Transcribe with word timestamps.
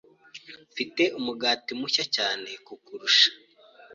Mfite 0.71 1.03
umugati 1.19 1.71
mushya 1.79 2.03
cyane 2.15 2.49
kukurusha. 2.65 3.29